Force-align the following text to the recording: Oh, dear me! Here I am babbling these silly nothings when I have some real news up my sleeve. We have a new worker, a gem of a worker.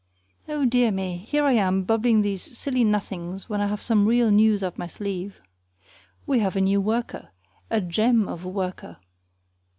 Oh, 0.49 0.65
dear 0.65 0.89
me! 0.91 1.17
Here 1.27 1.43
I 1.43 1.51
am 1.51 1.83
babbling 1.83 2.21
these 2.23 2.41
silly 2.57 2.83
nothings 2.83 3.49
when 3.49 3.61
I 3.61 3.67
have 3.67 3.83
some 3.83 4.07
real 4.07 4.31
news 4.31 4.63
up 4.63 4.75
my 4.75 4.87
sleeve. 4.87 5.39
We 6.25 6.39
have 6.39 6.55
a 6.55 6.61
new 6.61 6.81
worker, 6.81 7.29
a 7.69 7.81
gem 7.81 8.27
of 8.27 8.43
a 8.43 8.49
worker. 8.49 8.97